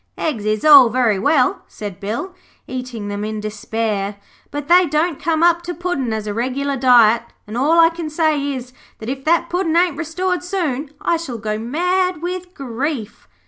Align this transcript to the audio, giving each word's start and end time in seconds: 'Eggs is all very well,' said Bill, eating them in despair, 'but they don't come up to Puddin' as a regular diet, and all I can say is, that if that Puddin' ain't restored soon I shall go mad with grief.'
'Eggs 0.17 0.45
is 0.47 0.65
all 0.65 0.89
very 0.89 1.19
well,' 1.19 1.61
said 1.67 1.99
Bill, 1.99 2.33
eating 2.65 3.07
them 3.07 3.23
in 3.23 3.39
despair, 3.39 4.15
'but 4.49 4.67
they 4.67 4.87
don't 4.87 5.21
come 5.21 5.43
up 5.43 5.61
to 5.61 5.75
Puddin' 5.75 6.11
as 6.11 6.25
a 6.25 6.33
regular 6.33 6.75
diet, 6.75 7.21
and 7.45 7.55
all 7.55 7.79
I 7.79 7.89
can 7.89 8.09
say 8.09 8.51
is, 8.53 8.73
that 8.97 9.09
if 9.09 9.23
that 9.25 9.47
Puddin' 9.47 9.75
ain't 9.77 9.99
restored 9.99 10.43
soon 10.43 10.89
I 10.99 11.17
shall 11.17 11.37
go 11.37 11.59
mad 11.59 12.23
with 12.23 12.55
grief.' 12.55 13.27